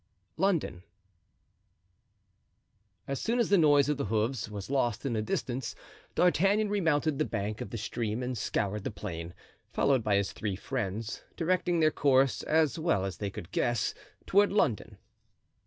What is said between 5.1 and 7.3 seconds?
the distance D'Artagnan remounted the